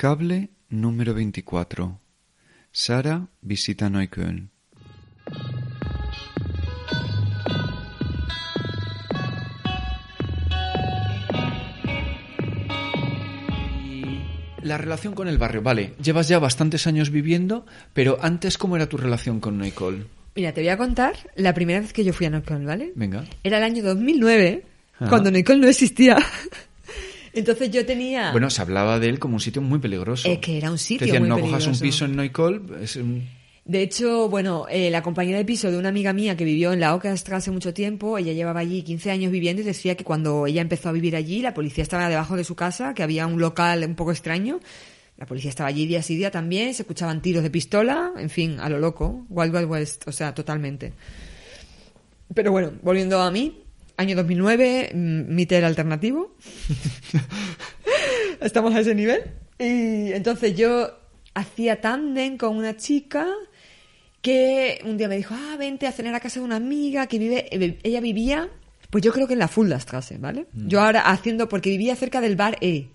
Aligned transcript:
Cable 0.00 0.48
número 0.70 1.12
24. 1.12 2.00
Sara 2.72 3.28
visita 3.42 3.90
Neukölln. 3.90 4.50
La 14.62 14.76
relación 14.76 15.14
con 15.14 15.26
el 15.26 15.38
barrio, 15.38 15.62
vale, 15.62 15.94
llevas 16.02 16.28
ya 16.28 16.38
bastantes 16.38 16.86
años 16.86 17.10
viviendo, 17.10 17.64
pero 17.94 18.18
antes, 18.20 18.58
¿cómo 18.58 18.76
era 18.76 18.88
tu 18.88 18.98
relación 18.98 19.40
con 19.40 19.58
Neukölln? 19.58 20.06
Mira, 20.36 20.52
te 20.52 20.60
voy 20.60 20.68
a 20.68 20.76
contar 20.76 21.16
la 21.34 21.54
primera 21.54 21.80
vez 21.80 21.92
que 21.92 22.04
yo 22.04 22.12
fui 22.12 22.26
a 22.26 22.30
Neukölln, 22.30 22.66
¿vale? 22.66 22.92
Venga. 22.94 23.24
Era 23.42 23.58
el 23.58 23.64
año 23.64 23.82
2009, 23.82 24.64
Ah. 24.98 25.06
cuando 25.08 25.30
Neukölln 25.30 25.62
no 25.62 25.68
existía. 25.68 26.16
Entonces 27.32 27.70
yo 27.70 27.86
tenía... 27.86 28.32
Bueno, 28.32 28.50
se 28.50 28.62
hablaba 28.62 28.98
de 28.98 29.08
él 29.08 29.18
como 29.18 29.34
un 29.34 29.40
sitio 29.40 29.62
muy 29.62 29.78
peligroso. 29.78 30.28
Es 30.28 30.38
que 30.38 30.56
era 30.56 30.70
un 30.70 30.78
sitio 30.78 31.06
Te 31.06 31.12
decían, 31.12 31.22
muy 31.22 31.28
no 31.28 31.38
cojas 31.38 31.66
un 31.66 31.78
peligroso". 31.78 31.82
piso 31.82 32.04
en 32.04 32.82
es 32.82 32.96
un... 32.96 33.40
De 33.64 33.82
hecho, 33.82 34.28
bueno, 34.28 34.66
eh, 34.68 34.90
la 34.90 35.02
compañera 35.02 35.38
de 35.38 35.44
piso 35.44 35.70
de 35.70 35.78
una 35.78 35.90
amiga 35.90 36.12
mía 36.12 36.36
que 36.36 36.44
vivió 36.44 36.72
en 36.72 36.80
la 36.80 36.94
Okerstrasse 36.94 37.52
mucho 37.52 37.72
tiempo, 37.72 38.18
ella 38.18 38.32
llevaba 38.32 38.60
allí 38.60 38.82
15 38.82 39.12
años 39.12 39.30
viviendo 39.30 39.62
y 39.62 39.64
decía 39.64 39.96
que 39.96 40.02
cuando 40.02 40.46
ella 40.46 40.60
empezó 40.60 40.88
a 40.88 40.92
vivir 40.92 41.14
allí, 41.14 41.40
la 41.40 41.54
policía 41.54 41.82
estaba 41.82 42.08
debajo 42.08 42.36
de 42.36 42.42
su 42.42 42.56
casa, 42.56 42.94
que 42.94 43.02
había 43.04 43.26
un 43.26 43.40
local 43.40 43.84
un 43.84 43.94
poco 43.94 44.10
extraño. 44.10 44.58
La 45.18 45.26
policía 45.26 45.50
estaba 45.50 45.68
allí 45.68 45.86
día 45.86 46.02
sí 46.02 46.16
día 46.16 46.30
también, 46.30 46.74
se 46.74 46.82
escuchaban 46.82 47.20
tiros 47.22 47.42
de 47.42 47.50
pistola, 47.50 48.12
en 48.16 48.30
fin, 48.30 48.58
a 48.58 48.68
lo 48.70 48.78
loco, 48.78 49.26
Wild 49.28 49.54
Wild 49.54 49.70
West, 49.70 50.08
o 50.08 50.12
sea, 50.12 50.34
totalmente. 50.34 50.94
Pero 52.34 52.50
bueno, 52.52 52.72
volviendo 52.82 53.20
a 53.20 53.30
mí, 53.30 53.62
año 54.00 54.16
2009, 54.16 54.90
mm, 54.94 55.34
Mitter 55.34 55.64
alternativo. 55.64 56.34
Estamos 58.40 58.74
a 58.74 58.80
ese 58.80 58.94
nivel. 58.94 59.22
Y 59.58 60.12
entonces 60.12 60.56
yo 60.56 60.90
hacía 61.34 61.80
tándem 61.80 62.38
con 62.38 62.56
una 62.56 62.76
chica 62.76 63.26
que 64.22 64.80
un 64.84 64.96
día 64.96 65.08
me 65.08 65.16
dijo, 65.16 65.34
ah, 65.36 65.56
vente 65.58 65.86
a 65.86 65.92
cenar 65.92 66.14
a 66.14 66.20
casa 66.20 66.40
de 66.40 66.46
una 66.46 66.56
amiga 66.56 67.06
que 67.06 67.18
vive, 67.18 67.46
eh, 67.50 67.78
ella 67.82 68.00
vivía, 68.00 68.48
pues 68.90 69.04
yo 69.04 69.12
creo 69.12 69.26
que 69.26 69.34
en 69.34 69.38
la 69.38 69.48
Fuldastrasse, 69.48 70.18
¿vale? 70.18 70.46
Yo 70.52 70.80
ahora 70.80 71.10
haciendo, 71.10 71.48
porque 71.48 71.70
vivía 71.70 71.96
cerca 71.96 72.20
del 72.20 72.36
bar 72.36 72.58
E, 72.60 72.88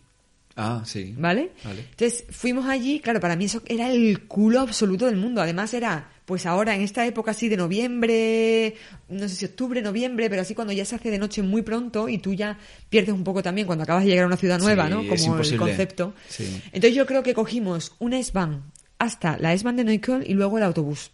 Ah, 0.58 0.84
sí. 0.86 1.14
¿vale? 1.18 1.52
Vale. 1.66 1.82
Entonces 1.92 2.24
fuimos 2.30 2.66
allí, 2.68 3.00
claro, 3.02 3.20
para 3.20 3.36
mí 3.36 3.44
eso 3.46 3.62
era 3.66 3.92
el 3.92 4.26
culo 4.28 4.62
absoluto 4.62 5.06
del 5.06 5.18
mundo. 5.18 5.42
Además 5.42 5.74
era, 5.74 6.10
pues 6.26 6.46
ahora 6.48 6.76
en 6.76 6.82
esta 6.82 7.06
época 7.06 7.32
así 7.32 7.50
de 7.50 7.58
noviembre, 7.58 8.76
no 9.10 9.30
sé 9.30 9.36
si 9.36 9.46
octubre, 9.46 9.82
noviembre, 9.82 10.30
pero 10.30 10.42
así 10.42 10.56
cuando 10.56 10.74
ya 10.74 10.84
se 10.84 10.96
hace 10.96 11.12
de 11.12 11.20
noche 11.20 11.44
muy 11.44 11.62
pronto 11.62 12.10
y 12.10 12.18
tú 12.18 12.34
ya 12.34 12.58
pierdes 12.90 13.14
un 13.14 13.24
poco 13.24 13.44
también 13.44 13.68
cuando 13.68 13.84
acabas 13.84 14.04
de 14.04 14.10
llegar 14.10 14.24
a 14.26 14.28
una 14.28 14.38
ciudad 14.38 14.60
nueva, 14.60 14.86
Sí, 14.86 14.90
¿no? 14.90 15.04
Como 15.08 15.40
el 15.40 15.58
concepto. 15.58 16.14
Sí. 16.28 16.62
Entonces 16.68 16.96
yo 16.96 17.06
creo 17.06 17.22
que 17.22 17.34
cogimos 17.36 17.94
una 18.00 18.18
S-Bahn 18.20 18.64
hasta 18.98 19.38
la 19.38 19.54
S-Bahn 19.54 19.76
de 19.76 19.84
Neukölln 19.84 20.24
y 20.26 20.34
luego 20.34 20.58
el 20.58 20.64
autobús. 20.64 21.12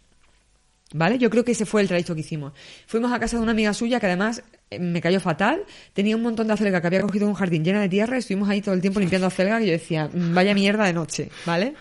¿Vale? 0.94 1.16
Yo 1.18 1.30
creo 1.30 1.42
que 1.42 1.52
ese 1.52 1.64
fue 1.64 1.80
el 1.80 1.88
trayecto 1.88 2.14
que 2.14 2.20
hicimos. 2.20 2.52
Fuimos 2.86 3.10
a 3.12 3.18
casa 3.18 3.38
de 3.38 3.42
una 3.42 3.52
amiga 3.52 3.72
suya 3.72 3.98
que 3.98 4.04
además 4.06 4.42
eh, 4.70 4.78
me 4.78 5.00
cayó 5.00 5.20
fatal. 5.20 5.62
Tenía 5.94 6.14
un 6.16 6.22
montón 6.22 6.46
de 6.48 6.52
acelga 6.52 6.82
que 6.82 6.86
había 6.86 7.00
cogido 7.00 7.24
en 7.24 7.30
un 7.30 7.34
jardín 7.34 7.64
llena 7.64 7.80
de 7.80 7.88
tierra. 7.88 8.18
Estuvimos 8.18 8.48
ahí 8.50 8.60
todo 8.60 8.74
el 8.74 8.82
tiempo 8.82 9.00
limpiando 9.00 9.26
acelga 9.26 9.62
y 9.62 9.66
yo 9.66 9.72
decía, 9.72 10.10
"Mm, 10.12 10.34
vaya 10.34 10.52
mierda 10.54 10.84
de 10.84 10.92
noche, 10.92 11.30
¿vale? 11.46 11.74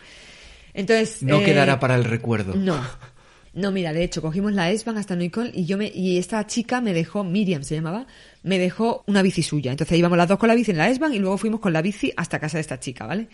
Entonces. 0.73 1.21
No 1.23 1.41
eh, 1.41 1.43
quedará 1.43 1.79
para 1.79 1.95
el 1.95 2.05
recuerdo. 2.05 2.55
No. 2.55 2.79
No, 3.53 3.71
mira, 3.71 3.91
de 3.91 4.03
hecho, 4.03 4.21
cogimos 4.21 4.53
la 4.53 4.71
S-Bahn 4.71 4.97
hasta 4.97 5.15
Neukölln 5.15 5.51
y 5.53 5.65
yo 5.65 5.77
me, 5.77 5.91
y 5.93 6.17
esta 6.17 6.47
chica 6.47 6.79
me 6.79 6.93
dejó, 6.93 7.25
Miriam 7.25 7.63
se 7.63 7.75
llamaba, 7.75 8.07
me 8.43 8.57
dejó 8.57 9.03
una 9.07 9.21
bici 9.21 9.43
suya. 9.43 9.71
Entonces 9.71 9.97
íbamos 9.97 10.17
las 10.17 10.29
dos 10.29 10.39
con 10.39 10.47
la 10.47 10.55
bici 10.55 10.71
en 10.71 10.77
la 10.77 10.87
S-Bahn 10.89 11.13
y 11.13 11.19
luego 11.19 11.37
fuimos 11.37 11.59
con 11.59 11.73
la 11.73 11.81
bici 11.81 12.13
hasta 12.15 12.39
casa 12.39 12.57
de 12.57 12.61
esta 12.61 12.79
chica, 12.79 13.05
¿vale? 13.05 13.27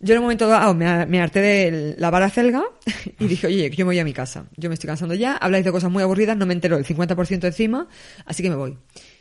Yo 0.00 0.14
en 0.14 0.18
un 0.18 0.24
momento 0.24 0.48
dado 0.48 0.74
me, 0.74 1.06
me 1.06 1.22
harté 1.22 1.40
de 1.40 1.94
lavar 1.96 2.24
a 2.24 2.30
celga 2.30 2.62
y 3.18 3.26
dije, 3.26 3.46
oye, 3.46 3.70
yo 3.70 3.86
me 3.86 3.90
voy 3.90 3.98
a 4.00 4.04
mi 4.04 4.12
casa. 4.12 4.46
Yo 4.56 4.68
me 4.68 4.74
estoy 4.74 4.88
cansando 4.88 5.14
ya, 5.14 5.36
habláis 5.36 5.64
de 5.64 5.72
cosas 5.72 5.90
muy 5.90 6.02
aburridas, 6.02 6.36
no 6.36 6.44
me 6.44 6.52
entero 6.52 6.76
el 6.76 6.84
50% 6.84 7.44
encima, 7.44 7.88
así 8.26 8.42
que 8.42 8.50
me 8.50 8.56
voy. 8.56 8.76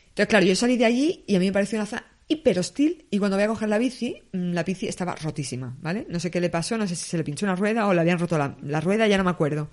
Entonces, 0.09 0.27
claro, 0.27 0.45
yo 0.45 0.55
salí 0.57 0.75
de 0.75 0.85
allí 0.85 1.23
y 1.25 1.35
a 1.35 1.39
mí 1.39 1.45
me 1.45 1.53
pareció 1.53 1.79
una 1.79 1.85
zona 2.31 2.39
hiper 2.39 2.59
hostil 2.59 3.05
y 3.11 3.17
cuando 3.19 3.37
voy 3.37 3.43
a 3.43 3.47
coger 3.47 3.69
la 3.69 3.77
bici, 3.77 4.21
mm, 4.33 4.51
la 4.53 4.63
bici 4.63 4.87
estaba 4.87 5.15
rotísima, 5.15 5.75
¿vale? 5.81 6.05
No 6.09 6.19
sé 6.19 6.29
qué 6.31 6.39
le 6.41 6.49
pasó, 6.49 6.77
no 6.77 6.87
sé 6.87 6.95
si 6.95 7.05
se 7.09 7.17
le 7.17 7.23
pinchó 7.23 7.45
una 7.45 7.55
rueda 7.55 7.87
o 7.87 7.93
le 7.93 8.01
habían 8.01 8.19
roto 8.19 8.37
la, 8.37 8.55
la 8.63 8.79
rueda, 8.81 9.07
ya 9.07 9.17
no 9.17 9.23
me 9.23 9.29
acuerdo. 9.31 9.69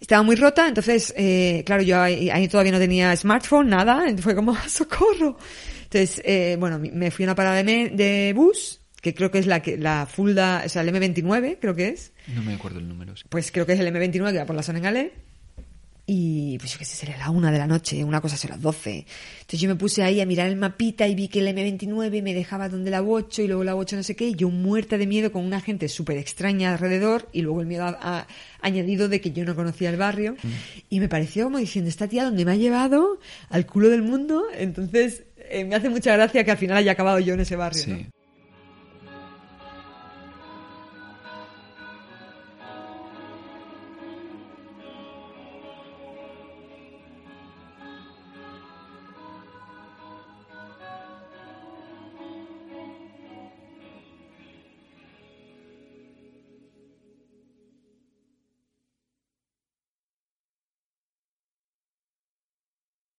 Estaba 0.00 0.22
muy 0.22 0.36
rota, 0.36 0.68
entonces, 0.68 1.14
eh, 1.16 1.62
claro, 1.64 1.82
yo 1.82 1.98
ahí, 2.00 2.28
ahí 2.28 2.48
todavía 2.48 2.72
no 2.72 2.78
tenía 2.78 3.16
smartphone, 3.16 3.68
nada, 3.70 4.04
fue 4.18 4.34
como, 4.34 4.54
¡socorro! 4.68 5.38
Entonces, 5.84 6.20
eh, 6.24 6.56
bueno, 6.60 6.78
me 6.78 7.10
fui 7.10 7.24
a 7.24 7.28
una 7.28 7.34
parada 7.34 7.56
de, 7.56 7.64
me- 7.64 7.88
de 7.90 8.32
bus, 8.34 8.80
que 9.00 9.14
creo 9.14 9.30
que 9.30 9.38
es 9.38 9.46
la 9.46 9.60
que 9.62 9.78
la 9.78 10.04
Fulda, 10.06 10.62
o 10.66 10.68
sea, 10.68 10.82
el 10.82 10.88
M29, 10.94 11.58
creo 11.60 11.74
que 11.74 11.88
es. 11.88 12.12
No 12.34 12.42
me 12.42 12.54
acuerdo 12.54 12.78
el 12.80 12.88
número. 12.88 13.16
sí. 13.16 13.24
Pues 13.28 13.50
creo 13.52 13.64
que 13.64 13.72
es 13.72 13.80
el 13.80 13.86
M29 13.94 14.32
que 14.32 14.38
va 14.38 14.44
por 14.46 14.56
la 14.56 14.62
Senengalé. 14.62 15.12
Y 16.08 16.56
pues 16.58 16.70
yo 16.72 16.78
qué 16.78 16.84
sé, 16.84 16.94
sería 16.94 17.16
la 17.18 17.30
una 17.30 17.50
de 17.50 17.58
la 17.58 17.66
noche, 17.66 18.04
una 18.04 18.20
cosa 18.20 18.36
será 18.36 18.54
las 18.54 18.62
12. 18.62 19.04
Entonces 19.40 19.58
yo 19.60 19.68
me 19.68 19.74
puse 19.74 20.04
ahí 20.04 20.20
a 20.20 20.26
mirar 20.26 20.46
el 20.46 20.54
mapita 20.54 21.08
y 21.08 21.16
vi 21.16 21.26
que 21.26 21.40
el 21.40 21.48
M29 21.48 22.22
me 22.22 22.32
dejaba 22.32 22.68
donde 22.68 22.92
la 22.92 23.02
8 23.02 23.42
y 23.42 23.48
luego 23.48 23.64
la 23.64 23.74
8 23.74 23.96
no 23.96 24.02
sé 24.04 24.14
qué. 24.14 24.28
Y 24.28 24.34
yo 24.36 24.48
muerta 24.48 24.98
de 24.98 25.06
miedo 25.08 25.32
con 25.32 25.44
una 25.44 25.60
gente 25.60 25.88
súper 25.88 26.16
extraña 26.18 26.72
alrededor 26.72 27.28
y 27.32 27.42
luego 27.42 27.60
el 27.60 27.66
miedo 27.66 27.84
a- 27.86 27.98
a- 28.00 28.26
añadido 28.60 29.08
de 29.08 29.20
que 29.20 29.32
yo 29.32 29.44
no 29.44 29.56
conocía 29.56 29.90
el 29.90 29.96
barrio. 29.96 30.36
Y 30.88 31.00
me 31.00 31.08
pareció 31.08 31.44
como 31.44 31.58
diciendo, 31.58 31.88
esta 31.90 32.06
tía 32.06 32.22
donde 32.22 32.44
me 32.44 32.52
ha 32.52 32.56
llevado 32.56 33.18
al 33.48 33.66
culo 33.66 33.88
del 33.88 34.02
mundo. 34.02 34.44
Entonces 34.56 35.24
eh, 35.50 35.64
me 35.64 35.74
hace 35.74 35.88
mucha 35.88 36.12
gracia 36.14 36.44
que 36.44 36.52
al 36.52 36.58
final 36.58 36.76
haya 36.76 36.92
acabado 36.92 37.18
yo 37.18 37.34
en 37.34 37.40
ese 37.40 37.56
barrio. 37.56 37.82
¿no? 37.88 38.15